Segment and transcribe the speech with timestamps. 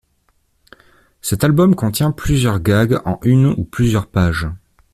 [1.21, 4.47] Cet album contient plusieurs gags en une ou plusieurs pages.